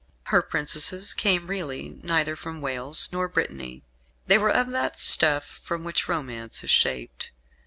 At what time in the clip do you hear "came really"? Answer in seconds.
1.13-1.99